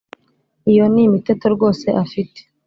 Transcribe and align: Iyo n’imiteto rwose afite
Iyo 0.71 0.83
n’imiteto 0.93 1.45
rwose 1.55 1.87
afite 2.03 2.39